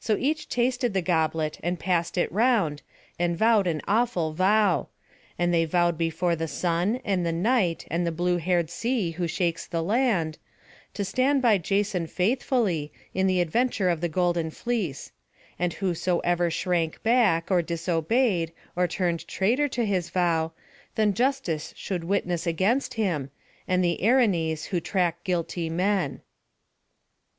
So 0.00 0.16
each 0.16 0.48
tasted 0.48 0.94
the 0.94 1.02
goblet, 1.02 1.58
and 1.62 1.78
passed 1.78 2.16
it 2.16 2.32
round, 2.32 2.80
and 3.18 3.36
vowed 3.36 3.66
an 3.66 3.82
awful 3.86 4.32
vow; 4.32 4.88
and 5.38 5.52
they 5.52 5.66
vowed 5.66 5.98
before 5.98 6.34
the 6.34 6.48
sun, 6.48 7.02
and 7.04 7.26
the 7.26 7.32
night, 7.34 7.84
and 7.90 8.06
the 8.06 8.10
blue 8.10 8.38
haired 8.38 8.70
sea 8.70 9.10
who 9.10 9.28
shakes 9.28 9.66
the 9.66 9.82
land, 9.82 10.38
to 10.94 11.04
stand 11.04 11.42
by 11.42 11.58
Jason 11.58 12.06
faithfully, 12.06 12.94
in 13.12 13.26
the 13.26 13.42
adventure 13.42 13.90
of 13.90 14.00
the 14.00 14.08
golden 14.08 14.50
fleece; 14.50 15.12
and 15.58 15.74
whosoever 15.74 16.50
shrank 16.50 17.02
back, 17.02 17.50
or 17.50 17.60
disobeyed, 17.60 18.54
or 18.74 18.88
turned 18.88 19.28
traitor 19.28 19.68
to 19.68 19.84
his 19.84 20.08
vow, 20.08 20.50
then 20.94 21.12
justice 21.12 21.74
should 21.76 22.04
witness 22.04 22.46
against 22.46 22.94
him, 22.94 23.30
and 23.68 23.84
the 23.84 24.02
Erinnes 24.02 24.68
who 24.68 24.80
track 24.80 25.22
guilty 25.24 25.68
men. 25.68 26.22